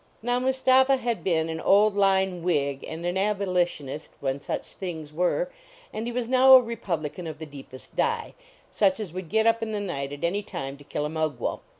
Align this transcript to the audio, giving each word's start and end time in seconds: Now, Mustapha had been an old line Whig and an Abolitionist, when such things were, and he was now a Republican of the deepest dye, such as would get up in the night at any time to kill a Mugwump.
Now, 0.23 0.39
Mustapha 0.39 0.97
had 0.97 1.23
been 1.23 1.47
an 1.47 1.61
old 1.61 1.95
line 1.95 2.41
Whig 2.41 2.83
and 2.87 3.05
an 3.05 3.17
Abolitionist, 3.19 4.13
when 4.19 4.39
such 4.41 4.69
things 4.71 5.13
were, 5.13 5.51
and 5.93 6.07
he 6.07 6.11
was 6.11 6.27
now 6.27 6.53
a 6.55 6.59
Republican 6.59 7.27
of 7.27 7.37
the 7.37 7.45
deepest 7.45 7.95
dye, 7.95 8.33
such 8.71 8.99
as 8.99 9.13
would 9.13 9.29
get 9.29 9.45
up 9.45 9.61
in 9.61 9.73
the 9.73 9.79
night 9.79 10.11
at 10.11 10.23
any 10.23 10.41
time 10.41 10.75
to 10.77 10.83
kill 10.83 11.05
a 11.05 11.09
Mugwump. 11.09 11.61